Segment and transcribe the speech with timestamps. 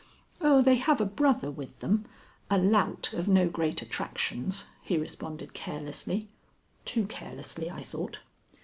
[0.41, 2.05] "Oh, they have a brother with them,
[2.49, 6.27] a lout of no great attractions," he responded carelessly
[6.85, 8.17] too carelessly, I thought.